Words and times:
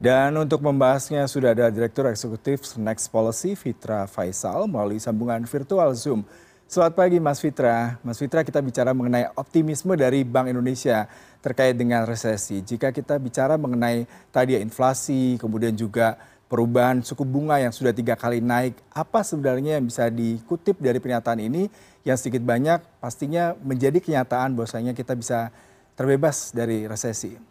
Dan 0.00 0.32
untuk 0.40 0.64
membahasnya 0.64 1.28
sudah 1.28 1.52
ada 1.52 1.68
Direktur 1.68 2.08
Eksekutif 2.08 2.64
Next 2.80 3.12
Policy 3.12 3.52
Fitra 3.52 4.08
Faisal 4.08 4.64
melalui 4.64 4.96
sambungan 4.96 5.44
virtual 5.44 5.92
Zoom. 5.92 6.24
Selamat 6.64 7.04
pagi 7.04 7.20
Mas 7.20 7.36
Fitra. 7.36 8.00
Mas 8.00 8.16
Fitra 8.16 8.40
kita 8.40 8.64
bicara 8.64 8.96
mengenai 8.96 9.28
optimisme 9.36 9.92
dari 10.00 10.24
Bank 10.24 10.48
Indonesia 10.48 11.04
terkait 11.44 11.76
dengan 11.76 12.08
resesi. 12.08 12.64
Jika 12.64 12.96
kita 12.96 13.20
bicara 13.20 13.60
mengenai 13.60 14.08
tadi 14.32 14.56
ya 14.56 14.64
inflasi, 14.64 15.36
kemudian 15.36 15.76
juga 15.76 16.16
perubahan 16.48 17.04
suku 17.04 17.28
bunga 17.28 17.60
yang 17.60 17.76
sudah 17.76 17.92
tiga 17.92 18.16
kali 18.16 18.40
naik, 18.40 18.80
apa 18.96 19.20
sebenarnya 19.20 19.76
yang 19.76 19.84
bisa 19.84 20.08
dikutip 20.08 20.80
dari 20.80 20.96
pernyataan 20.96 21.44
ini 21.44 21.68
yang 22.08 22.16
sedikit 22.16 22.40
banyak 22.40 23.04
pastinya 23.04 23.52
menjadi 23.60 24.00
kenyataan 24.00 24.56
bahwasanya 24.56 24.96
kita 24.96 25.12
bisa 25.12 25.52
terbebas 25.92 26.56
dari 26.56 26.88
resesi? 26.88 27.49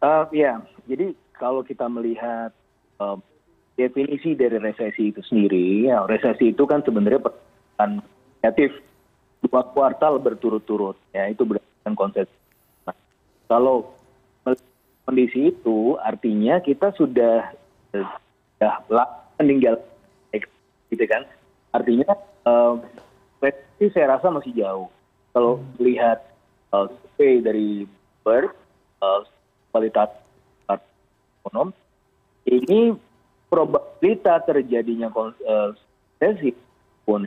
Uh, 0.00 0.24
ya, 0.32 0.64
jadi 0.88 1.12
kalau 1.36 1.60
kita 1.60 1.84
melihat 1.84 2.56
uh, 3.04 3.20
definisi 3.76 4.32
dari 4.32 4.56
resesi 4.56 5.12
itu 5.12 5.20
sendiri, 5.20 5.92
ya, 5.92 6.08
resesi 6.08 6.56
itu 6.56 6.64
kan 6.64 6.80
sebenarnya 6.80 7.20
pertumbuhan 7.20 8.00
negatif 8.40 8.80
dua 9.44 9.60
kuartal 9.76 10.16
berturut-turut, 10.16 10.96
ya 11.12 11.28
itu 11.28 11.44
berdasarkan 11.44 11.96
konsep. 12.00 12.26
Nah, 12.88 12.96
kalau 13.44 13.92
kondisi 15.04 15.52
itu 15.52 16.00
artinya 16.00 16.64
kita 16.64 16.96
sudah 16.96 17.52
sudah 17.92 18.72
meninggal, 19.36 19.84
gitu 20.88 21.04
kan? 21.04 21.28
Artinya 21.76 22.08
uh, 22.48 22.80
resesi 23.44 23.92
saya 23.92 24.16
rasa 24.16 24.32
masih 24.32 24.56
jauh. 24.56 24.88
Kalau 25.36 25.60
melihat 25.76 26.24
uh, 26.72 26.88
survei 26.88 27.44
dari 27.44 27.84
Bird, 28.24 28.56
uh, 29.04 29.28
kualitas 29.70 30.10
ekonomi 31.42 31.74
ini 32.46 32.94
probabilitas 33.50 34.46
terjadinya 34.46 35.10
resesi 35.10 36.54
pun 37.04 37.26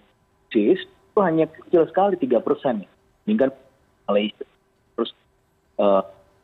itu 0.53 1.19
hanya 1.21 1.45
kecil 1.49 1.85
sekali 1.89 2.17
tiga 2.17 2.41
persen. 2.41 2.85
Dibandingkan 3.25 3.51
Malaysia 4.09 4.45
terus 4.93 5.11
uh, 5.77 6.01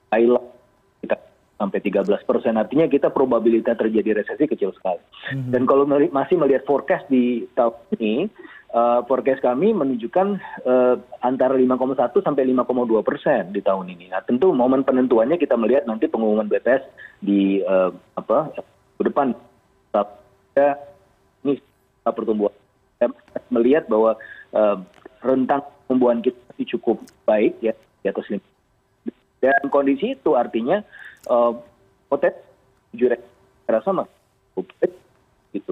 Thailand 0.10 0.46
sampai 1.60 1.84
tiga 1.84 2.08
belas 2.08 2.24
persen 2.24 2.56
artinya 2.56 2.88
kita 2.88 3.12
probabilitas 3.12 3.76
terjadi 3.76 4.24
resesi 4.24 4.48
kecil 4.48 4.72
sekali 4.72 5.04
mm-hmm. 5.04 5.52
dan 5.52 5.62
kalau 5.68 5.84
masih 5.86 6.40
melihat 6.40 6.64
forecast 6.64 7.04
di 7.12 7.44
tahun 7.54 7.76
ini 8.00 8.32
uh, 8.74 9.04
forecast 9.06 9.42
kami 9.42 9.74
menunjukkan 9.74 10.28
uh, 10.66 10.96
antara 11.22 11.58
5,1 11.58 12.00
sampai 12.24 12.44
5,2 12.48 13.02
persen 13.06 13.50
di 13.54 13.62
tahun 13.66 13.90
ini. 13.94 14.14
Nah, 14.14 14.22
tentu 14.26 14.54
momen 14.54 14.86
penentuannya 14.86 15.42
kita 15.42 15.58
melihat 15.58 15.90
nanti 15.90 16.06
pengumuman 16.06 16.50
BPS 16.50 16.86
di 17.22 17.62
uh, 17.66 17.94
apa 18.18 18.54
ke 18.98 19.04
depan. 19.06 19.34
Ya, 20.58 20.76
ini 21.46 21.56
pertumbuhan. 22.04 22.54
Melihat 23.48 23.88
bahwa 23.88 24.20
uh, 24.52 24.78
rentang 25.24 25.64
pertumbuhan 25.86 26.20
kita 26.20 26.36
masih 26.52 26.68
cukup 26.78 26.98
baik 27.24 27.56
ya 27.64 27.74
di 28.04 28.08
atas 28.12 28.28
lima. 28.28 28.44
Dan 29.40 29.72
kondisi 29.72 30.20
itu 30.20 30.36
artinya 30.36 30.84
potensi 32.08 32.40
jurek 32.96 33.22
rasa 33.70 34.06
gitu. 35.54 35.72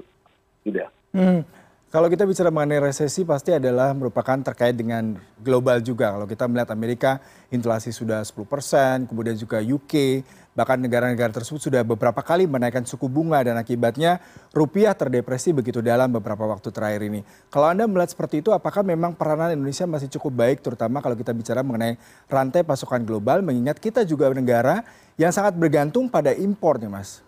Sudah. 0.64 0.88
Hmm. 1.14 1.42
Kalau 1.88 2.12
kita 2.12 2.28
bicara 2.28 2.52
mengenai 2.52 2.92
resesi 2.92 3.24
pasti 3.24 3.48
adalah 3.56 3.96
merupakan 3.96 4.36
terkait 4.44 4.76
dengan 4.76 5.16
global 5.40 5.80
juga. 5.80 6.12
Kalau 6.12 6.28
kita 6.28 6.44
melihat 6.44 6.68
Amerika 6.76 7.16
inflasi 7.48 7.96
sudah 7.96 8.20
10%, 8.20 9.08
kemudian 9.08 9.32
juga 9.40 9.56
UK, 9.64 10.20
bahkan 10.58 10.74
negara-negara 10.74 11.30
tersebut 11.30 11.70
sudah 11.70 11.86
beberapa 11.86 12.18
kali 12.18 12.50
menaikkan 12.50 12.82
suku 12.82 13.06
bunga 13.06 13.38
dan 13.46 13.54
akibatnya 13.54 14.18
rupiah 14.50 14.90
terdepresi 14.90 15.54
begitu 15.54 15.78
dalam 15.78 16.10
beberapa 16.10 16.50
waktu 16.50 16.74
terakhir 16.74 17.06
ini. 17.06 17.22
Kalau 17.46 17.70
Anda 17.70 17.86
melihat 17.86 18.10
seperti 18.10 18.42
itu, 18.42 18.50
apakah 18.50 18.82
memang 18.82 19.14
peranan 19.14 19.54
Indonesia 19.54 19.86
masih 19.86 20.10
cukup 20.18 20.42
baik 20.42 20.58
terutama 20.58 20.98
kalau 20.98 21.14
kita 21.14 21.30
bicara 21.30 21.62
mengenai 21.62 21.94
rantai 22.26 22.66
pasokan 22.66 23.06
global 23.06 23.38
mengingat 23.38 23.78
kita 23.78 24.02
juga 24.02 24.34
negara 24.34 24.82
yang 25.14 25.30
sangat 25.30 25.54
bergantung 25.54 26.10
pada 26.10 26.34
impor 26.34 26.82
nih 26.82 26.90
Mas? 26.90 27.22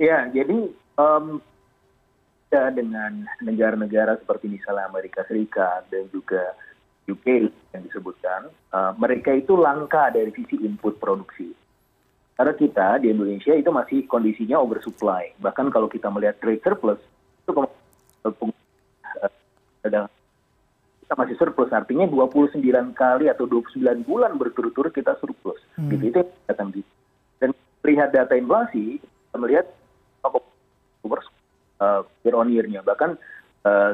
Ya, 0.00 0.32
jadi 0.32 0.72
um, 0.96 1.44
dengan 2.48 3.28
negara 3.44 3.76
negara 3.76 4.16
seperti 4.16 4.48
misalnya 4.48 4.88
amerika 4.88 5.20
serikat 5.28 5.84
dan 5.92 6.08
juga 6.08 6.56
uk 7.08 7.24
yang 7.24 7.82
disebutkan 7.88 8.52
uh, 8.72 8.92
mereka 9.00 9.32
itu 9.32 9.56
langka 9.56 10.12
dari 10.12 10.28
sisi 10.36 10.60
input 10.60 11.00
produksi. 11.00 11.52
Karena 12.38 12.54
kita 12.54 13.02
di 13.02 13.10
Indonesia 13.10 13.50
itu 13.50 13.72
masih 13.74 14.06
kondisinya 14.06 14.62
oversupply. 14.62 15.34
Bahkan 15.42 15.74
kalau 15.74 15.90
kita 15.90 16.06
melihat 16.12 16.38
trade 16.38 16.62
surplus 16.62 17.00
itu 17.42 17.50
uh, 17.56 18.32
kita 19.82 21.14
masih 21.16 21.34
surplus. 21.40 21.72
Artinya 21.72 22.06
29 22.06 22.60
kali 22.94 23.26
atau 23.26 23.48
29 23.48 24.06
bulan 24.06 24.36
berturut-turut 24.38 24.92
kita 24.92 25.16
surplus. 25.18 25.58
Hmm. 25.74 25.90
gitu 25.90 26.04
itu 26.12 26.20
datang 26.46 26.70
dan 27.38 27.50
melihat 27.82 28.12
data 28.12 28.34
inflasi 28.36 29.00
kita 29.00 29.36
melihat 29.40 29.66
uh, 31.80 32.02
year 32.22 32.34
on 32.36 32.50
year-nya. 32.52 32.80
Bahkan 32.84 33.10
uh, 33.64 33.90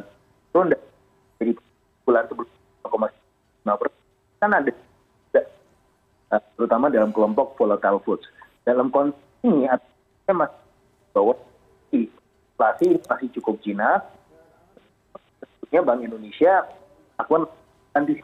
turun 0.52 0.72
dari 1.38 1.52
bulan 2.04 2.24
sebelum 2.28 2.48
5,5 2.48 2.48
persen 2.48 2.63
kan 4.44 4.60
ada 4.60 4.72
uh, 6.28 6.42
terutama 6.60 6.92
dalam 6.92 7.08
kelompok 7.16 7.56
volatile 7.56 7.96
foods. 8.04 8.28
Dalam 8.68 8.92
konteks 8.92 9.16
ini 9.40 9.64
artinya 9.64 10.44
masih 10.44 10.60
bahwa 11.16 11.34
inflasi 11.88 13.00
masih 13.08 13.28
cukup 13.40 13.56
jinak. 13.64 14.04
Tentunya 15.40 15.80
Bank 15.80 16.04
Indonesia 16.04 16.68
akan 17.16 17.48
nanti 17.96 18.20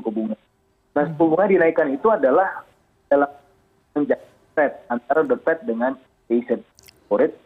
suku 0.00 0.08
bunga. 0.08 0.36
Nah, 0.96 1.04
suku 1.12 1.24
bunga 1.28 1.44
dinaikkan 1.44 1.92
itu 1.92 2.08
adalah 2.08 2.64
dalam 3.12 3.28
menjaga 3.92 4.24
Fed 4.56 4.72
antara 4.88 5.20
the 5.28 5.36
Fed 5.44 5.60
dengan 5.68 5.92
rate 7.10 7.36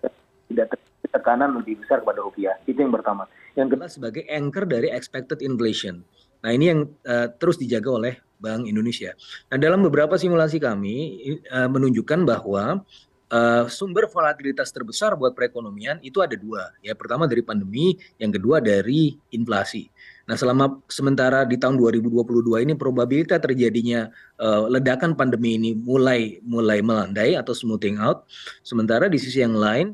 tidak 0.46 0.66
terjadi 0.70 0.93
tekanan 1.14 1.54
lebih 1.62 1.78
besar 1.78 2.02
kepada 2.02 2.18
rupiah. 2.18 2.58
Itu 2.66 2.82
yang 2.82 2.90
pertama. 2.90 3.30
Yang 3.54 3.78
kedua 3.78 3.86
sebagai 3.86 4.22
anchor 4.26 4.66
dari 4.66 4.90
expected 4.90 5.38
inflation. 5.46 6.02
Nah 6.42 6.50
ini 6.50 6.74
yang 6.74 6.80
uh, 7.06 7.30
terus 7.38 7.56
dijaga 7.56 7.90
oleh 7.94 8.14
Bank 8.42 8.66
Indonesia. 8.66 9.14
Nah 9.48 9.56
dalam 9.56 9.86
beberapa 9.86 10.18
simulasi 10.18 10.58
kami 10.58 11.22
uh, 11.48 11.70
menunjukkan 11.70 12.26
bahwa 12.26 12.82
uh, 13.30 13.64
sumber 13.70 14.10
volatilitas 14.10 14.74
terbesar 14.74 15.14
buat 15.14 15.32
perekonomian 15.32 16.02
itu 16.02 16.20
ada 16.20 16.34
dua. 16.34 16.74
Ya 16.82 16.92
pertama 16.98 17.30
dari 17.30 17.40
pandemi, 17.40 17.96
yang 18.18 18.34
kedua 18.34 18.58
dari 18.58 19.16
inflasi. 19.34 19.88
Nah, 20.24 20.40
selama 20.40 20.80
sementara 20.88 21.44
di 21.44 21.60
tahun 21.60 21.76
2022 21.76 22.64
ini 22.64 22.72
probabilitas 22.72 23.44
terjadinya 23.44 24.08
uh, 24.40 24.72
ledakan 24.72 25.12
pandemi 25.12 25.60
ini 25.60 25.70
mulai 25.76 26.40
mulai 26.40 26.80
melandai 26.80 27.36
atau 27.36 27.52
smoothing 27.52 28.00
out. 28.00 28.24
Sementara 28.64 29.12
di 29.12 29.20
sisi 29.20 29.44
yang 29.44 29.52
lain 29.52 29.92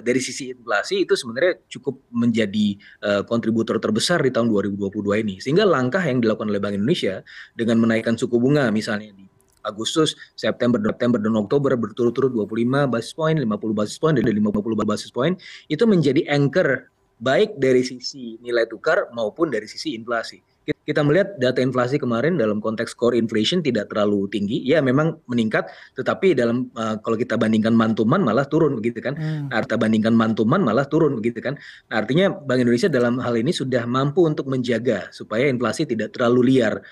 dari 0.00 0.20
sisi 0.22 0.52
inflasi 0.54 1.02
itu 1.02 1.14
sebenarnya 1.18 1.60
cukup 1.68 2.00
menjadi 2.14 2.78
uh, 3.02 3.22
kontributor 3.26 3.80
terbesar 3.82 4.22
di 4.22 4.30
tahun 4.30 4.50
2022 4.50 5.22
ini. 5.24 5.34
Sehingga 5.40 5.66
langkah 5.66 6.02
yang 6.02 6.22
dilakukan 6.22 6.50
oleh 6.50 6.62
Bank 6.62 6.78
Indonesia 6.78 7.24
dengan 7.58 7.82
menaikkan 7.82 8.14
suku 8.14 8.36
bunga 8.38 8.70
misalnya 8.70 9.10
di 9.14 9.24
Agustus, 9.64 10.12
September, 10.36 10.76
September 10.76 11.16
dan 11.16 11.32
Oktober 11.40 11.72
berturut-turut 11.74 12.30
25 12.36 12.84
basis 12.92 13.16
point, 13.16 13.36
50 13.40 13.48
basis 13.72 13.96
point 13.96 14.14
dan 14.20 14.24
50 14.28 14.84
basis 14.84 15.10
point 15.10 15.34
itu 15.72 15.84
menjadi 15.88 16.20
anchor 16.28 16.92
baik 17.16 17.56
dari 17.56 17.80
sisi 17.80 18.36
nilai 18.44 18.68
tukar 18.68 19.08
maupun 19.16 19.48
dari 19.48 19.64
sisi 19.64 19.96
inflasi 19.96 20.42
kita 20.64 21.00
melihat 21.00 21.36
data 21.40 21.60
inflasi 21.64 21.96
kemarin 21.96 22.36
dalam 22.36 22.60
konteks 22.60 22.92
core 22.96 23.16
inflation 23.16 23.60
tidak 23.64 23.88
terlalu 23.92 24.28
tinggi, 24.28 24.60
ya 24.64 24.84
memang 24.84 25.20
meningkat, 25.28 25.68
tetapi 25.96 26.36
dalam 26.36 26.68
uh, 26.76 27.00
kalau 27.00 27.16
kita 27.16 27.36
bandingkan 27.40 27.72
mantuman 27.72 28.20
malah 28.20 28.44
turun 28.48 28.76
begitu 28.76 29.00
kan. 29.00 29.16
Hmm. 29.16 29.48
Nah, 29.48 29.64
kita 29.64 29.76
bandingkan 29.80 30.12
mantuman 30.16 30.60
malah 30.60 30.84
turun 30.88 31.16
begitu 31.16 31.40
kan. 31.40 31.56
Nah, 31.88 32.04
artinya 32.04 32.32
Bank 32.32 32.64
Indonesia 32.64 32.88
dalam 32.92 33.20
hal 33.20 33.34
ini 33.36 33.52
sudah 33.52 33.84
mampu 33.88 34.24
untuk 34.24 34.48
menjaga 34.48 35.08
supaya 35.12 35.48
inflasi 35.48 35.88
tidak 35.88 36.16
terlalu 36.16 36.56
liar 36.56 36.84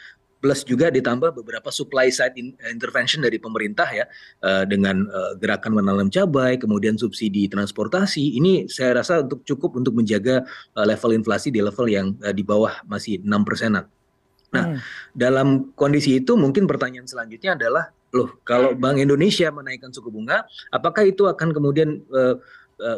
plus 0.42 0.66
juga 0.66 0.90
ditambah 0.90 1.38
beberapa 1.38 1.70
supply 1.70 2.10
side 2.10 2.34
intervention 2.66 3.22
dari 3.22 3.38
pemerintah 3.38 3.86
ya 3.94 4.10
uh, 4.42 4.66
dengan 4.66 5.06
uh, 5.06 5.38
gerakan 5.38 5.78
menanam 5.78 6.10
cabai, 6.10 6.58
kemudian 6.58 6.98
subsidi 6.98 7.46
transportasi. 7.46 8.34
Ini 8.42 8.66
saya 8.66 8.98
rasa 8.98 9.22
untuk 9.22 9.46
cukup 9.46 9.78
untuk 9.78 9.94
menjaga 9.94 10.42
level 10.74 11.14
inflasi 11.14 11.54
di 11.54 11.62
level 11.62 11.86
yang 11.86 12.18
di 12.34 12.42
bawah 12.42 12.82
masih 12.90 13.22
enam 13.22 13.46
persenan. 13.46 13.86
Nah, 14.52 14.76
hmm. 14.76 14.78
dalam 15.16 15.72
kondisi 15.72 16.20
itu 16.20 16.36
mungkin 16.36 16.68
pertanyaan 16.68 17.08
selanjutnya 17.08 17.56
adalah, 17.56 17.88
loh 18.12 18.36
kalau 18.44 18.76
Bank 18.76 19.00
Indonesia 19.00 19.48
menaikkan 19.48 19.88
suku 19.88 20.12
bunga, 20.12 20.44
apakah 20.68 21.08
itu 21.08 21.24
akan 21.24 21.56
kemudian 21.56 22.04
uh, 22.12 22.36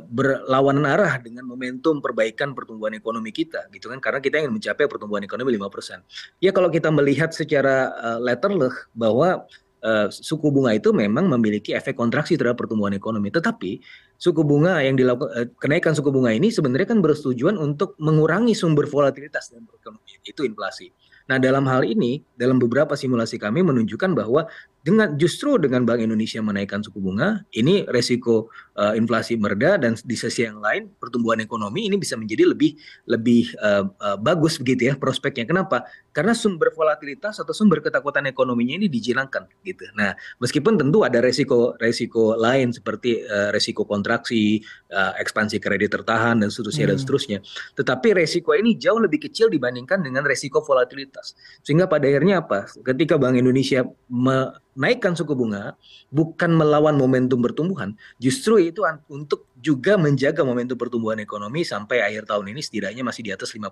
berlawanan 0.08 0.88
arah 0.88 1.20
dengan 1.20 1.44
momentum 1.44 2.00
perbaikan 2.00 2.56
pertumbuhan 2.56 2.96
ekonomi 2.96 3.30
kita 3.30 3.68
gitu 3.68 3.92
kan 3.92 4.00
karena 4.00 4.20
kita 4.24 4.40
ingin 4.40 4.56
mencapai 4.56 4.88
pertumbuhan 4.88 5.22
ekonomi 5.24 5.56
5%. 5.56 6.40
Ya 6.40 6.50
kalau 6.50 6.72
kita 6.72 6.88
melihat 6.88 7.36
secara 7.36 7.92
uh, 8.18 8.82
bahwa 8.96 9.44
uh, 9.84 10.08
suku 10.08 10.48
bunga 10.48 10.72
itu 10.72 10.90
memang 10.90 11.28
memiliki 11.28 11.76
efek 11.76 11.94
kontraksi 11.94 12.34
terhadap 12.40 12.64
pertumbuhan 12.64 12.96
ekonomi. 12.96 13.28
Tetapi 13.28 13.84
suku 14.16 14.42
bunga 14.42 14.80
yang 14.80 14.96
dilakukan 14.96 15.30
uh, 15.36 15.46
kenaikan 15.60 15.92
suku 15.92 16.08
bunga 16.08 16.32
ini 16.32 16.48
sebenarnya 16.48 16.96
kan 16.96 17.04
bertujuan 17.04 17.60
untuk 17.60 17.94
mengurangi 18.00 18.56
sumber 18.56 18.88
volatilitas 18.88 19.52
dalam 19.52 19.68
perekonomian 19.68 20.20
itu 20.24 20.42
inflasi. 20.48 20.88
Nah, 21.24 21.40
dalam 21.40 21.64
hal 21.64 21.88
ini, 21.88 22.20
dalam 22.36 22.60
beberapa 22.60 22.92
simulasi 22.92 23.40
kami 23.40 23.64
menunjukkan 23.64 24.12
bahwa 24.12 24.44
dengan 24.84 25.16
justru 25.16 25.56
dengan 25.56 25.88
Bank 25.88 26.04
Indonesia 26.04 26.44
menaikkan 26.44 26.84
suku 26.84 27.00
bunga, 27.00 27.40
ini 27.56 27.88
resiko 27.88 28.52
uh, 28.76 28.92
inflasi 28.92 29.40
mereda 29.40 29.80
dan 29.80 29.96
di 29.96 30.12
sisi 30.12 30.44
yang 30.44 30.60
lain 30.60 30.92
pertumbuhan 31.00 31.40
ekonomi 31.40 31.88
ini 31.88 31.96
bisa 31.96 32.20
menjadi 32.20 32.52
lebih 32.52 32.76
lebih 33.08 33.48
uh, 33.64 33.88
uh, 33.88 34.20
bagus 34.20 34.60
begitu 34.60 34.92
ya 34.92 34.94
prospeknya. 35.00 35.48
Kenapa? 35.48 35.88
Karena 36.12 36.36
sumber 36.36 36.68
volatilitas 36.76 37.40
atau 37.40 37.56
sumber 37.56 37.80
ketakutan 37.80 38.28
ekonominya 38.28 38.76
ini 38.76 38.92
dijilangkan 38.92 39.48
gitu. 39.64 39.88
Nah, 39.96 40.12
meskipun 40.36 40.76
tentu 40.76 41.00
ada 41.00 41.24
resiko 41.24 41.72
resiko 41.80 42.36
lain 42.36 42.76
seperti 42.76 43.24
uh, 43.24 43.56
resiko 43.56 43.88
kontraksi, 43.88 44.60
uh, 44.92 45.16
ekspansi 45.16 45.64
kredit 45.64 45.96
tertahan 45.96 46.44
dan 46.44 46.52
seterusnya 46.52 46.84
hmm. 46.84 46.92
dan 46.92 46.98
seterusnya. 47.00 47.38
Tetapi 47.72 48.20
resiko 48.20 48.52
ini 48.52 48.76
jauh 48.76 49.00
lebih 49.00 49.32
kecil 49.32 49.48
dibandingkan 49.48 50.04
dengan 50.04 50.28
resiko 50.28 50.60
volatilitas. 50.60 51.32
Sehingga 51.64 51.88
pada 51.88 52.04
akhirnya 52.04 52.44
apa? 52.44 52.68
Ketika 52.84 53.16
Bank 53.16 53.40
Indonesia 53.40 53.88
me 54.12 54.60
naikkan 54.74 55.14
suku 55.14 55.34
bunga 55.34 55.78
bukan 56.10 56.50
melawan 56.54 56.98
momentum 56.98 57.40
pertumbuhan, 57.42 57.94
justru 58.18 58.58
itu 58.58 58.82
untuk 59.10 59.50
juga 59.58 59.94
menjaga 59.96 60.42
momentum 60.42 60.76
pertumbuhan 60.78 61.18
ekonomi 61.22 61.62
sampai 61.62 62.02
akhir 62.02 62.28
tahun 62.28 62.54
ini 62.54 62.60
setidaknya 62.60 63.02
masih 63.06 63.22
di 63.26 63.30
atas 63.32 63.54
5%. 63.54 63.64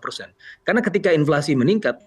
Karena 0.62 0.81
ketika 0.81 1.10
inflasi 1.10 1.58
meningkat, 1.58 2.00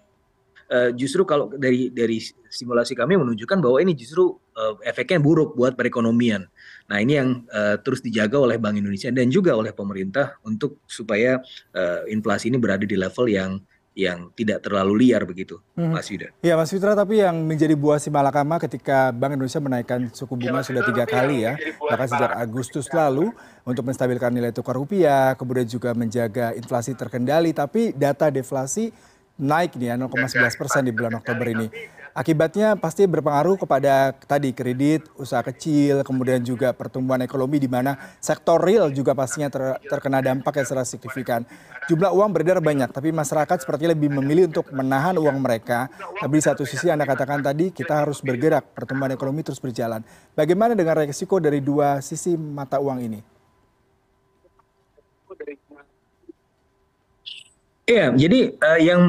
uh, 0.71 0.89
justru 0.95 1.27
kalau 1.27 1.51
dari 1.53 1.91
dari 1.93 2.17
simulasi 2.49 2.95
kami 2.97 3.19
menunjukkan 3.19 3.59
bahwa 3.61 3.77
ini 3.83 3.93
justru 3.93 4.33
uh, 4.57 4.79
efeknya 4.81 5.21
buruk 5.21 5.53
buat 5.53 5.75
perekonomian. 5.77 6.47
Nah 6.89 6.97
ini 7.01 7.13
yang 7.19 7.29
uh, 7.51 7.77
terus 7.81 8.01
dijaga 8.01 8.41
oleh 8.41 8.57
Bank 8.57 8.79
Indonesia 8.79 9.11
dan 9.11 9.29
juga 9.29 9.53
oleh 9.53 9.75
pemerintah 9.75 10.39
untuk 10.47 10.81
supaya 10.89 11.37
inflasi 12.07 12.47
ini 12.49 12.57
berada 12.57 12.87
di 12.87 12.95
level 12.95 13.27
yang 13.27 13.59
yang 13.95 14.27
tidak 14.35 14.59
terlalu 14.59 15.07
liar 15.07 15.23
begitu, 15.23 15.63
hmm. 15.79 15.95
Mas 15.95 16.11
Yuda. 16.11 16.35
Ya, 16.43 16.59
Mas 16.59 16.67
Fitra, 16.67 16.91
tapi 16.99 17.23
yang 17.23 17.31
menjadi 17.47 17.79
buah 17.79 17.95
si 17.95 18.11
malakama 18.11 18.59
ketika 18.59 19.15
Bank 19.15 19.39
Indonesia 19.39 19.63
menaikkan 19.63 20.11
suku 20.11 20.35
bunga 20.35 20.59
ya, 20.59 20.67
sudah 20.67 20.83
tiga 20.83 21.07
kali 21.07 21.47
ya, 21.47 21.55
bahkan 21.79 22.11
sejak 22.11 22.31
Agustus 22.35 22.91
lalu 22.91 23.31
untuk 23.63 23.87
menstabilkan 23.87 24.35
nilai 24.35 24.51
tukar 24.51 24.75
rupiah, 24.75 25.39
kemudian 25.39 25.63
juga 25.63 25.95
menjaga 25.95 26.51
inflasi 26.59 26.91
terkendali, 26.91 27.55
tapi 27.55 27.95
data 27.95 28.27
deflasi 28.27 28.91
naik 29.39 29.79
nih 29.79 29.95
ya 29.95 29.95
0,11 29.95 30.59
persen 30.59 30.83
di 30.83 30.91
bulan 30.91 31.15
Oktober 31.15 31.47
ini. 31.55 31.67
Akibatnya 32.15 32.79
pasti 32.79 33.03
berpengaruh 33.03 33.59
kepada 33.59 34.15
tadi 34.15 34.55
kredit, 34.55 35.03
usaha 35.19 35.43
kecil, 35.43 35.99
kemudian 35.99 36.39
juga 36.39 36.71
pertumbuhan 36.71 37.19
ekonomi 37.19 37.59
di 37.59 37.67
mana 37.67 37.99
sektor 38.23 38.55
real 38.55 38.87
juga 38.87 39.11
pastinya 39.11 39.51
ter, 39.51 39.83
terkena 39.83 40.23
dampak 40.23 40.55
yang 40.55 40.63
secara 40.63 40.87
signifikan. 40.87 41.43
Jumlah 41.91 42.15
uang 42.15 42.31
beredar 42.31 42.63
banyak, 42.63 42.87
tapi 42.95 43.11
masyarakat 43.11 43.67
sepertinya 43.67 43.91
lebih 43.91 44.15
memilih 44.15 44.47
untuk 44.47 44.71
menahan 44.71 45.19
uang 45.19 45.43
mereka. 45.43 45.91
Tapi 46.15 46.39
di 46.39 46.43
satu 46.47 46.63
sisi 46.63 46.87
Anda 46.87 47.03
katakan 47.03 47.43
tadi 47.43 47.75
kita 47.75 48.07
harus 48.07 48.23
bergerak, 48.23 48.71
pertumbuhan 48.71 49.11
ekonomi 49.11 49.43
terus 49.43 49.59
berjalan. 49.59 49.99
Bagaimana 50.39 50.71
dengan 50.71 51.03
resiko 51.03 51.43
dari 51.43 51.59
dua 51.59 51.99
sisi 51.99 52.39
mata 52.39 52.79
uang 52.79 52.99
ini? 53.03 53.19
Iya, 57.85 58.15
jadi 58.15 58.39
uh, 58.55 58.79
yang 58.79 59.01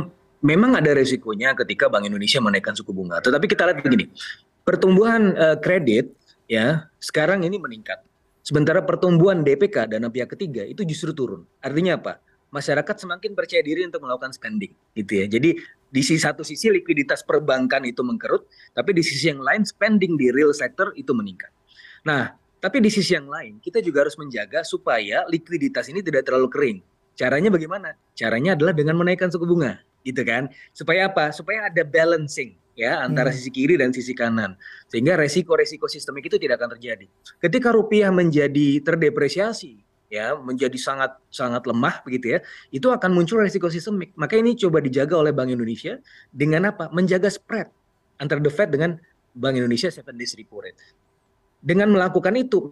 memang 0.46 0.78
ada 0.78 0.94
resikonya 0.94 1.58
ketika 1.58 1.90
Bank 1.90 2.06
Indonesia 2.06 2.38
menaikkan 2.38 2.78
suku 2.78 2.94
bunga. 2.94 3.18
Tetapi 3.18 3.50
kita 3.50 3.66
lihat 3.66 3.82
begini, 3.82 4.06
pertumbuhan 4.62 5.34
uh, 5.34 5.58
kredit 5.58 6.14
ya 6.46 6.86
sekarang 7.02 7.42
ini 7.42 7.58
meningkat. 7.58 7.98
Sementara 8.46 8.78
pertumbuhan 8.86 9.42
DPK 9.42 9.90
dana 9.90 10.06
pihak 10.06 10.38
ketiga 10.38 10.62
itu 10.62 10.86
justru 10.86 11.10
turun. 11.10 11.42
Artinya 11.58 11.98
apa? 11.98 12.22
Masyarakat 12.54 12.94
semakin 13.02 13.34
percaya 13.34 13.58
diri 13.58 13.82
untuk 13.82 14.06
melakukan 14.06 14.30
spending, 14.30 14.70
gitu 14.94 15.18
ya. 15.18 15.26
Jadi 15.26 15.58
di 15.90 16.02
sisi 16.06 16.22
satu 16.22 16.46
sisi 16.46 16.70
likuiditas 16.70 17.26
perbankan 17.26 17.82
itu 17.82 18.06
mengkerut, 18.06 18.46
tapi 18.70 18.94
di 18.94 19.02
sisi 19.02 19.34
yang 19.34 19.42
lain 19.42 19.66
spending 19.66 20.14
di 20.14 20.30
real 20.30 20.54
sector 20.54 20.94
itu 20.94 21.10
meningkat. 21.10 21.50
Nah, 22.06 22.38
tapi 22.62 22.78
di 22.78 22.86
sisi 22.86 23.18
yang 23.18 23.26
lain 23.26 23.58
kita 23.58 23.82
juga 23.82 24.06
harus 24.06 24.14
menjaga 24.14 24.62
supaya 24.62 25.26
likuiditas 25.26 25.90
ini 25.90 26.06
tidak 26.06 26.30
terlalu 26.30 26.46
kering. 26.46 26.78
Caranya 27.18 27.50
bagaimana? 27.50 27.98
Caranya 28.14 28.54
adalah 28.54 28.70
dengan 28.78 28.94
menaikkan 28.94 29.26
suku 29.26 29.42
bunga 29.42 29.82
gitu 30.06 30.22
kan. 30.22 30.46
Supaya 30.70 31.10
apa? 31.10 31.34
Supaya 31.34 31.66
ada 31.66 31.82
balancing 31.82 32.54
ya 32.78 33.02
antara 33.02 33.32
hmm. 33.32 33.36
sisi 33.40 33.50
kiri 33.50 33.74
dan 33.74 33.90
sisi 33.90 34.14
kanan. 34.14 34.54
Sehingga 34.86 35.18
resiko-resiko 35.18 35.90
sistemik 35.90 36.30
itu 36.30 36.38
tidak 36.38 36.62
akan 36.62 36.78
terjadi. 36.78 37.10
Ketika 37.42 37.74
rupiah 37.74 38.14
menjadi 38.14 38.78
terdepresiasi 38.86 39.82
ya 40.06 40.38
menjadi 40.38 40.78
sangat 40.78 41.18
sangat 41.34 41.66
lemah 41.66 41.98
begitu 42.06 42.38
ya 42.38 42.40
itu 42.70 42.86
akan 42.86 43.10
muncul 43.10 43.42
resiko 43.42 43.66
sistemik. 43.66 44.14
Maka 44.14 44.38
ini 44.38 44.54
coba 44.54 44.78
dijaga 44.78 45.18
oleh 45.18 45.34
Bank 45.34 45.50
Indonesia 45.50 45.98
dengan 46.30 46.70
apa? 46.70 46.86
Menjaga 46.94 47.26
spread 47.26 47.66
antara 48.22 48.38
the 48.38 48.52
Fed 48.52 48.70
dengan 48.70 49.00
Bank 49.34 49.58
Indonesia 49.58 49.90
seven 49.90 50.14
days 50.14 50.38
repo 50.38 50.62
rate. 50.62 50.78
Dengan 51.58 51.90
melakukan 51.90 52.36
itu 52.38 52.70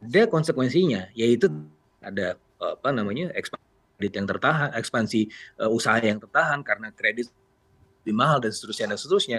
ada 0.00 0.24
konsekuensinya 0.30 1.12
yaitu 1.12 1.52
ada 2.00 2.40
apa 2.60 2.88
namanya 2.94 3.28
ekspansi 3.36 3.73
kredit 3.96 4.14
yang 4.18 4.26
tertahan, 4.26 4.68
ekspansi 4.74 5.20
uh, 5.62 5.70
usaha 5.70 5.98
yang 6.02 6.18
tertahan 6.18 6.60
karena 6.66 6.90
kredit 6.90 7.30
lebih 8.04 8.14
mahal 8.14 8.38
dan 8.42 8.52
seterusnya 8.52 8.94
dan 8.94 8.98
seterusnya. 9.00 9.38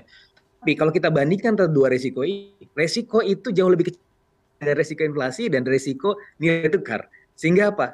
Tapi 0.63 0.74
kalau 0.74 0.90
kita 0.90 1.13
bandingkan 1.13 1.54
dua 1.69 1.94
resiko 1.94 2.25
ini, 2.25 2.57
resiko 2.74 3.22
itu 3.22 3.54
jauh 3.54 3.69
lebih 3.69 3.94
kecil 3.94 4.02
dari 4.57 4.74
resiko 4.74 5.06
inflasi 5.06 5.52
dan 5.52 5.62
resiko 5.62 6.18
nilai 6.42 6.74
tukar. 6.74 7.06
Sehingga 7.38 7.75
apa? 7.75 7.94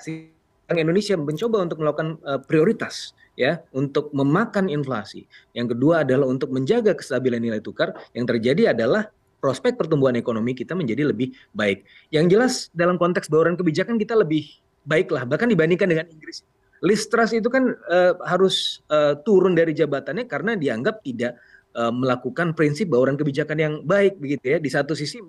Bank 0.72 0.80
Indonesia 0.80 1.20
mencoba 1.20 1.68
untuk 1.68 1.84
melakukan 1.84 2.16
uh, 2.24 2.40
prioritas 2.40 3.12
ya 3.36 3.60
untuk 3.76 4.14
memakan 4.16 4.72
inflasi. 4.72 5.28
Yang 5.52 5.76
kedua 5.76 6.08
adalah 6.08 6.32
untuk 6.32 6.56
menjaga 6.56 6.96
kestabilan 6.96 7.44
nilai 7.44 7.60
tukar. 7.60 7.92
Yang 8.16 8.38
terjadi 8.38 8.72
adalah 8.72 9.12
prospek 9.44 9.76
pertumbuhan 9.76 10.16
ekonomi 10.16 10.56
kita 10.56 10.72
menjadi 10.72 11.12
lebih 11.12 11.36
baik. 11.52 11.84
Yang 12.14 12.26
jelas 12.32 12.54
dalam 12.72 12.96
konteks 12.96 13.28
bauran 13.28 13.60
kebijakan 13.60 14.00
kita 14.00 14.16
lebih 14.16 14.48
baiklah 14.86 15.24
bahkan 15.26 15.50
dibandingkan 15.50 15.88
dengan 15.90 16.06
Inggris. 16.10 16.46
Liz 16.82 17.06
Truss 17.06 17.32
itu 17.38 17.46
kan 17.46 17.78
uh, 17.88 18.18
harus 18.26 18.82
uh, 18.90 19.14
turun 19.22 19.54
dari 19.54 19.78
jabatannya 19.78 20.26
karena 20.26 20.58
dianggap 20.58 21.06
tidak 21.06 21.38
uh, 21.78 21.94
melakukan 21.94 22.58
prinsip 22.58 22.90
bauran 22.90 23.14
kebijakan 23.14 23.58
yang 23.62 23.74
baik 23.86 24.18
begitu 24.18 24.58
ya. 24.58 24.58
Di 24.58 24.70
satu 24.74 24.98
sisi 24.98 25.22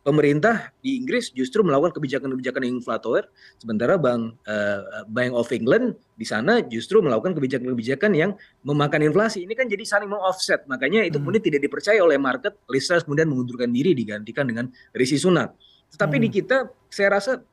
pemerintah 0.00 0.72
di 0.80 0.96
Inggris 0.96 1.28
justru 1.36 1.60
melakukan 1.60 1.92
kebijakan-kebijakan 1.92 2.64
yang 2.64 2.80
inflator, 2.80 3.28
sementara 3.60 4.00
Bank 4.00 4.40
uh, 4.48 5.04
Bank 5.12 5.36
of 5.36 5.52
England 5.52 6.00
di 6.16 6.24
sana 6.24 6.64
justru 6.64 7.04
melakukan 7.04 7.36
kebijakan-kebijakan 7.36 8.16
yang 8.16 8.32
memakan 8.64 9.04
inflasi. 9.04 9.44
Ini 9.44 9.52
kan 9.52 9.68
jadi 9.68 9.84
saling 9.84 10.08
offset, 10.16 10.64
makanya 10.64 11.04
itu 11.04 11.20
hmm. 11.20 11.28
kemudian 11.28 11.44
tidak 11.44 11.60
dipercaya 11.68 12.00
oleh 12.00 12.16
market. 12.16 12.56
Liz 12.72 12.88
Truss 12.88 13.04
kemudian 13.04 13.28
mengundurkan 13.28 13.68
diri 13.68 13.92
digantikan 13.92 14.48
dengan 14.48 14.72
Rishi 14.96 15.20
Sunak. 15.20 15.52
Tetapi 15.92 16.16
hmm. 16.16 16.24
di 16.24 16.28
kita, 16.32 16.56
saya 16.88 17.08
rasa 17.12 17.44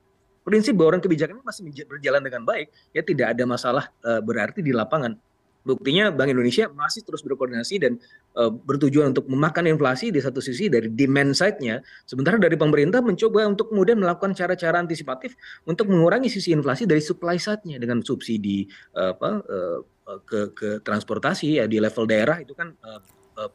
prinsip 0.46 0.78
bauran 0.78 1.02
kebijakan 1.02 1.42
ini 1.42 1.44
masih 1.44 1.62
berjalan 1.90 2.22
dengan 2.22 2.46
baik, 2.46 2.70
ya 2.94 3.02
tidak 3.02 3.34
ada 3.34 3.44
masalah 3.50 3.90
uh, 4.06 4.22
berarti 4.22 4.62
di 4.62 4.70
lapangan. 4.70 5.18
Buktinya 5.66 6.14
Bank 6.14 6.30
Indonesia 6.30 6.70
masih 6.70 7.02
terus 7.02 7.26
berkoordinasi 7.26 7.82
dan 7.82 7.98
uh, 8.38 8.54
bertujuan 8.54 9.10
untuk 9.10 9.26
memakan 9.26 9.66
inflasi 9.66 10.14
di 10.14 10.22
satu 10.22 10.38
sisi 10.38 10.70
dari 10.70 10.94
demand 10.94 11.34
side-nya, 11.34 11.82
sementara 12.06 12.38
dari 12.38 12.54
pemerintah 12.54 13.02
mencoba 13.02 13.50
untuk 13.50 13.74
kemudian 13.74 13.98
melakukan 13.98 14.38
cara-cara 14.38 14.78
antisipatif 14.78 15.34
untuk 15.66 15.90
mengurangi 15.90 16.30
sisi 16.30 16.54
inflasi 16.54 16.86
dari 16.86 17.02
supply 17.02 17.42
side-nya 17.42 17.82
dengan 17.82 18.06
subsidi 18.06 18.70
uh, 18.94 19.18
apa 19.18 19.30
uh, 19.42 19.80
ke 20.22 20.54
ke 20.54 20.70
transportasi 20.86 21.58
ya 21.58 21.66
di 21.66 21.82
level 21.82 22.06
daerah 22.06 22.38
itu 22.38 22.54
kan 22.54 22.78
uh, 22.86 23.02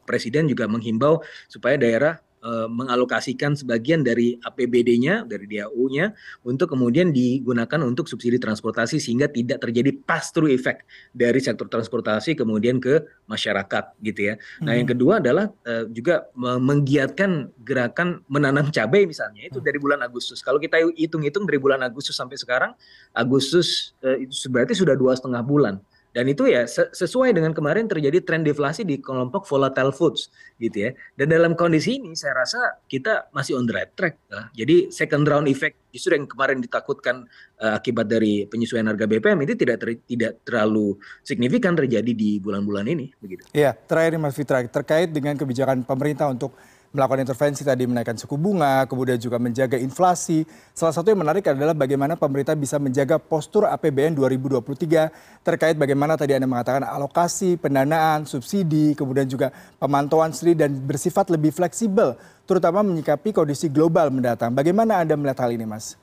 presiden 0.02 0.50
juga 0.50 0.66
menghimbau 0.66 1.23
supaya 1.47 1.78
daerah 1.78 2.18
Eh, 2.40 2.68
mengalokasikan 2.73 3.52
sebagian 3.52 4.00
dari 4.00 4.32
APBD-nya 4.40 5.28
dari 5.28 5.44
DAU-nya 5.44 6.16
untuk 6.40 6.73
kemudian 6.73 7.12
digunakan 7.12 7.85
untuk 7.85 8.09
subsidi 8.09 8.40
transportasi 8.40 8.97
sehingga 8.97 9.28
tidak 9.28 9.61
terjadi 9.61 9.92
pass 10.09 10.32
through 10.32 10.49
effect 10.49 10.88
dari 11.12 11.37
sektor 11.37 11.68
transportasi 11.68 12.32
kemudian 12.32 12.80
ke 12.80 13.04
masyarakat 13.28 13.92
gitu 14.00 14.32
ya. 14.32 14.35
Nah, 14.64 14.73
yang 14.73 14.88
hmm. 14.88 14.97
kedua 14.97 15.20
adalah 15.20 15.52
uh, 15.68 15.85
juga 15.92 16.32
menggiatkan 16.40 17.52
gerakan 17.61 18.25
menanam 18.25 18.73
cabai 18.73 19.04
misalnya 19.04 19.44
itu 19.44 19.61
hmm. 19.61 19.66
dari 19.68 19.76
bulan 19.76 20.00
Agustus. 20.00 20.40
Kalau 20.40 20.56
kita 20.56 20.80
hitung-hitung 20.97 21.44
dari 21.44 21.61
bulan 21.61 21.85
Agustus 21.85 22.16
sampai 22.16 22.40
sekarang 22.40 22.73
Agustus 23.12 23.92
uh, 24.00 24.16
itu 24.16 24.32
berarti 24.49 24.73
sudah 24.73 24.97
dua 24.97 25.12
setengah 25.12 25.44
bulan 25.44 25.76
Dan 26.11 26.26
itu 26.26 26.50
ya 26.50 26.67
sesuai 26.69 27.31
dengan 27.31 27.55
kemarin 27.55 27.87
terjadi 27.87 28.19
tren 28.26 28.43
deflasi 28.43 28.83
di 28.83 28.99
kelompok 28.99 29.47
volatile 29.47 29.95
foods 29.95 30.31
gitu 30.59 30.88
ya. 30.88 30.90
Dan 31.14 31.31
dalam 31.31 31.52
kondisi 31.55 32.02
ini 32.02 32.19
saya 32.19 32.43
rasa 32.43 32.83
kita 32.90 33.31
masih 33.31 33.55
on 33.55 33.67
the 33.67 33.75
right 33.75 33.95
track. 33.95 34.19
Lah. 34.26 34.50
Jadi 34.55 34.90
second 34.90 35.23
round 35.23 35.47
effect 35.47 35.79
justru 35.95 36.19
yang 36.19 36.26
kemarin 36.26 36.62
ditakutkan 36.62 37.26
uh, 37.62 37.79
akibat 37.79 38.07
dari 38.07 38.47
penyesuaian 38.47 38.87
harga 38.87 39.07
BPM 39.07 39.38
itu 39.43 39.55
tidak 39.59 39.76
ter, 39.83 39.99
tidak 40.07 40.33
terlalu 40.47 40.99
signifikan 41.23 41.75
terjadi 41.75 42.11
di 42.14 42.38
bulan-bulan 42.38 42.87
ini 42.87 43.11
begitu. 43.19 43.47
Iya, 43.55 43.75
terakhir 43.75 44.19
Mas 44.19 44.35
Fitra 44.35 44.62
terkait 44.67 45.11
dengan 45.11 45.35
kebijakan 45.35 45.83
pemerintah 45.83 46.31
untuk 46.31 46.55
melakukan 46.90 47.23
intervensi 47.23 47.62
tadi 47.62 47.87
menaikkan 47.87 48.18
suku 48.18 48.35
bunga, 48.35 48.82
kemudian 48.90 49.14
juga 49.14 49.38
menjaga 49.38 49.78
inflasi. 49.78 50.42
Salah 50.75 50.90
satu 50.90 51.14
yang 51.14 51.23
menarik 51.23 51.47
adalah 51.47 51.70
bagaimana 51.70 52.18
pemerintah 52.18 52.59
bisa 52.59 52.82
menjaga 52.82 53.23
postur 53.23 53.70
APBN 53.70 54.18
2023 54.18 55.47
terkait 55.47 55.78
bagaimana 55.78 56.18
tadi 56.18 56.35
Anda 56.35 56.50
mengatakan 56.50 56.82
alokasi, 56.82 57.54
pendanaan, 57.62 58.26
subsidi, 58.26 58.99
kemudian 58.99 59.30
juga 59.30 59.54
pemantauan 59.78 60.35
sendiri 60.35 60.66
dan 60.66 60.75
bersifat 60.82 61.30
lebih 61.30 61.54
fleksibel, 61.54 62.18
terutama 62.42 62.82
menyikapi 62.82 63.30
kondisi 63.30 63.70
global 63.70 64.11
mendatang. 64.11 64.50
Bagaimana 64.50 64.99
Anda 64.99 65.14
melihat 65.14 65.47
hal 65.47 65.54
ini, 65.54 65.62
Mas? 65.70 65.94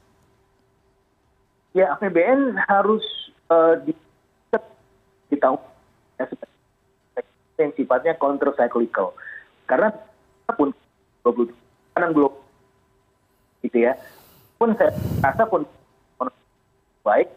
Ya, 1.76 1.92
APBN 2.00 2.64
harus 2.64 3.04
uh, 3.52 3.76
di, 3.84 3.92
di 5.28 5.36
tahun 5.36 5.60
yang 7.58 7.74
sifatnya 7.76 8.14
counter 8.16 8.54
cyclical. 8.56 9.12
Karena 9.68 9.92
pun 10.56 10.72
20 11.28 11.52
kanan 11.98 12.12
belum 12.16 12.34
gitu 13.68 13.78
ya. 13.84 13.98
Pun 14.56 14.72
saya 14.80 14.96
rasa 15.20 15.44
pun 15.48 15.68
baik. 17.04 17.28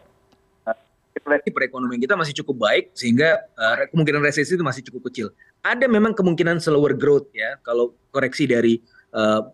Proyeksi 1.21 1.53
perekonomian 1.53 2.01
kita 2.01 2.17
masih 2.17 2.33
cukup 2.41 2.65
baik 2.65 2.97
sehingga 2.97 3.45
uh, 3.53 3.85
kemungkinan 3.93 4.25
resesi 4.25 4.57
itu 4.57 4.65
masih 4.65 4.81
cukup 4.89 5.11
kecil. 5.11 5.29
Ada 5.61 5.85
memang 5.85 6.17
kemungkinan 6.17 6.57
slower 6.57 6.97
growth 6.97 7.29
ya 7.29 7.61
kalau 7.61 7.93
koreksi 8.09 8.49
dari 8.49 8.81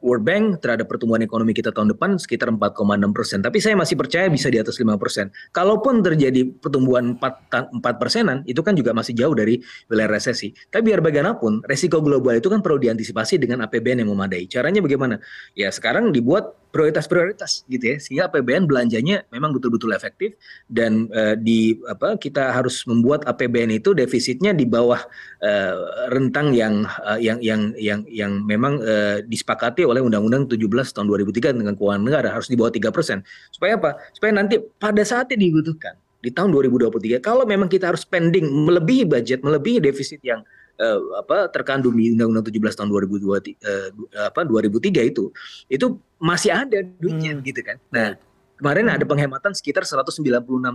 World 0.05 0.25
Bank 0.25 0.61
terhadap 0.61 0.85
pertumbuhan 0.85 1.25
ekonomi 1.25 1.51
kita 1.53 1.73
tahun 1.73 1.97
depan 1.97 2.21
sekitar 2.21 2.53
4,6 2.53 2.77
persen. 3.09 3.39
Tapi 3.41 3.57
saya 3.57 3.73
masih 3.73 3.97
percaya 3.97 4.29
bisa 4.29 4.53
di 4.53 4.61
atas 4.61 4.77
5 4.77 4.97
persen. 5.01 5.33
Kalaupun 5.49 6.05
terjadi 6.05 6.45
pertumbuhan 6.61 7.17
4, 7.17 7.81
4 7.81 8.01
persenan, 8.01 8.45
itu 8.45 8.61
kan 8.61 8.77
juga 8.77 8.93
masih 8.93 9.17
jauh 9.17 9.33
dari 9.33 9.57
wilayah 9.89 10.13
resesi. 10.13 10.53
Tapi 10.69 10.93
biar 10.93 11.01
bagaimanapun, 11.01 11.65
resiko 11.65 11.99
global 12.05 12.37
itu 12.37 12.53
kan 12.53 12.61
perlu 12.61 12.77
diantisipasi 12.77 13.41
dengan 13.41 13.65
APBN 13.65 14.05
yang 14.05 14.13
memadai. 14.13 14.45
Caranya 14.45 14.79
bagaimana? 14.79 15.17
Ya 15.57 15.73
sekarang 15.73 16.13
dibuat 16.13 16.53
prioritas-prioritas 16.77 17.63
gitu 17.71 17.95
ya 17.95 17.97
sehingga 17.97 18.23
APBN 18.29 18.67
belanjanya 18.67 19.23
memang 19.31 19.55
betul-betul 19.55 19.95
efektif 19.95 20.35
dan 20.67 21.07
uh, 21.15 21.33
di 21.33 21.79
apa 21.87 22.19
kita 22.19 22.51
harus 22.51 22.83
membuat 22.85 23.23
APBN 23.25 23.79
itu 23.79 23.95
defisitnya 23.95 24.51
di 24.51 24.67
bawah 24.67 24.99
uh, 25.41 25.75
rentang 26.11 26.51
yang 26.51 26.85
uh, 26.85 27.17
yang 27.17 27.39
yang 27.39 27.71
yang 27.79 28.03
yang 28.11 28.31
memang 28.43 28.77
uh, 28.83 29.23
disepakati 29.47 29.87
oleh 29.87 30.03
Undang-Undang 30.03 30.51
17 30.51 30.67
tahun 30.91 31.07
2003 31.07 31.55
dengan 31.63 31.71
keuangan 31.79 32.03
negara 32.03 32.35
harus 32.35 32.51
di 32.51 32.59
bawah 32.59 32.67
tiga 32.67 32.91
persen 32.91 33.23
supaya 33.47 33.79
apa 33.79 33.95
supaya 34.11 34.35
nanti 34.35 34.59
pada 34.59 34.99
saatnya 35.07 35.39
dibutuhkan 35.39 35.95
di 36.19 36.27
tahun 36.35 36.51
2023 36.51 37.23
kalau 37.23 37.47
memang 37.47 37.71
kita 37.71 37.87
harus 37.87 38.03
spending 38.03 38.43
melebihi 38.43 39.07
budget 39.07 39.39
melebihi 39.39 39.79
defisit 39.79 40.19
yang 40.19 40.43
uh, 40.83 40.99
apa 41.23 41.47
terkandung 41.47 41.95
di 41.95 42.11
Undang-Undang 42.11 42.51
17 42.51 42.75
tahun 42.75 42.89
2002 42.91 43.23
uh, 43.23 43.89
apa 44.27 44.43
2003 44.43 45.15
itu 45.15 45.31
itu 45.71 45.95
masih 46.19 46.51
ada 46.51 46.83
duitnya 46.99 47.39
hmm. 47.39 47.45
gitu 47.47 47.61
kan. 47.63 47.77
Nah, 47.93 48.19
kemarin 48.57 48.89
ada 48.89 49.05
penghematan 49.05 49.53
sekitar 49.53 49.85
196 49.85 50.19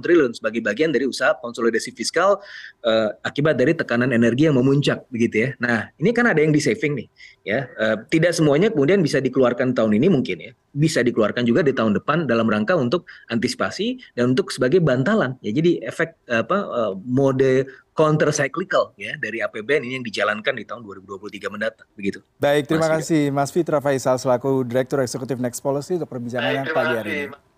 triliun 0.01 0.33
sebagai 0.33 0.63
bagian 0.63 0.95
dari 0.95 1.05
usaha 1.05 1.35
konsolidasi 1.37 1.93
fiskal 1.93 2.39
uh, 2.87 3.09
akibat 3.27 3.59
dari 3.59 3.75
tekanan 3.75 4.15
energi 4.15 4.47
yang 4.47 4.57
memuncak 4.57 5.05
begitu 5.11 5.49
ya. 5.49 5.49
Nah, 5.59 5.91
ini 5.99 6.11
kan 6.15 6.31
ada 6.31 6.41
yang 6.41 6.55
di 6.55 6.63
saving 6.63 6.95
nih 6.97 7.09
ya. 7.43 7.67
Uh, 7.77 7.97
tidak 8.09 8.33
semuanya 8.33 8.71
kemudian 8.71 9.03
bisa 9.03 9.19
dikeluarkan 9.19 9.75
tahun 9.75 9.99
ini 9.99 10.09
mungkin 10.09 10.39
ya. 10.39 10.53
Bisa 10.73 11.05
dikeluarkan 11.05 11.45
juga 11.45 11.61
di 11.61 11.77
tahun 11.77 11.99
depan 12.01 12.25
dalam 12.25 12.49
rangka 12.49 12.73
untuk 12.73 13.05
antisipasi 13.29 14.01
dan 14.17 14.33
untuk 14.33 14.49
sebagai 14.49 14.81
bantalan. 14.81 15.37
Ya, 15.45 15.53
jadi 15.53 15.85
efek 15.85 16.17
apa 16.31 16.59
uh, 16.65 16.93
mode 17.05 17.69
counter 17.93 18.33
cyclical 18.33 18.97
ya 18.97 19.13
dari 19.21 19.45
APBN 19.45 19.85
ini 19.85 19.95
yang 20.01 20.07
dijalankan 20.07 20.57
di 20.57 20.65
tahun 20.65 20.81
2023 20.81 21.53
mendatang 21.53 21.89
begitu. 21.93 22.25
Baik, 22.41 22.65
terima 22.65 22.89
Mas 22.89 23.05
kasih 23.05 23.23
Mas 23.29 23.51
Fitra 23.53 23.85
Faisal 23.85 24.17
selaku 24.17 24.65
Direktur 24.65 25.05
Eksekutif 25.05 25.37
Next 25.37 25.61
Policy 25.61 26.01
untuk 26.01 26.09
perbincangan 26.09 26.53
yang 26.65 26.69
pagi 26.73 26.95
hari 26.97 27.11
ini. 27.29 27.52